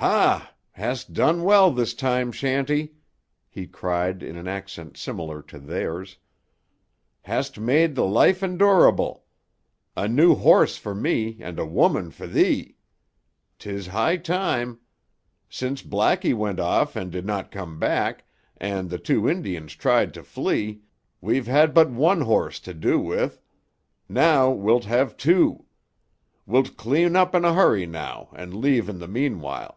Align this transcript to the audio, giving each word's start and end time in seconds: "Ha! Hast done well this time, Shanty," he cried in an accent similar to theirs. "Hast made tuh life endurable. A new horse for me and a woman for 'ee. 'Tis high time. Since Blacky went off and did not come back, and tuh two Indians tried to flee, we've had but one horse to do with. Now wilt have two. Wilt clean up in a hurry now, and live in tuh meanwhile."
"Ha! 0.00 0.54
Hast 0.70 1.12
done 1.12 1.42
well 1.42 1.72
this 1.72 1.92
time, 1.92 2.30
Shanty," 2.30 2.92
he 3.48 3.66
cried 3.66 4.22
in 4.22 4.36
an 4.36 4.46
accent 4.46 4.96
similar 4.96 5.42
to 5.42 5.58
theirs. 5.58 6.18
"Hast 7.22 7.58
made 7.58 7.96
tuh 7.96 8.04
life 8.04 8.40
endurable. 8.40 9.24
A 9.96 10.06
new 10.06 10.36
horse 10.36 10.76
for 10.76 10.94
me 10.94 11.38
and 11.40 11.58
a 11.58 11.66
woman 11.66 12.12
for 12.12 12.26
'ee. 12.26 12.76
'Tis 13.58 13.88
high 13.88 14.18
time. 14.18 14.78
Since 15.48 15.82
Blacky 15.82 16.32
went 16.32 16.60
off 16.60 16.94
and 16.94 17.10
did 17.10 17.26
not 17.26 17.50
come 17.50 17.80
back, 17.80 18.22
and 18.56 18.88
tuh 18.90 18.98
two 18.98 19.28
Indians 19.28 19.74
tried 19.74 20.14
to 20.14 20.22
flee, 20.22 20.80
we've 21.20 21.48
had 21.48 21.74
but 21.74 21.90
one 21.90 22.20
horse 22.20 22.60
to 22.60 22.72
do 22.72 23.00
with. 23.00 23.40
Now 24.08 24.48
wilt 24.52 24.84
have 24.84 25.16
two. 25.16 25.64
Wilt 26.46 26.76
clean 26.76 27.16
up 27.16 27.34
in 27.34 27.44
a 27.44 27.54
hurry 27.54 27.84
now, 27.84 28.28
and 28.32 28.54
live 28.54 28.88
in 28.88 29.00
tuh 29.00 29.08
meanwhile." 29.08 29.74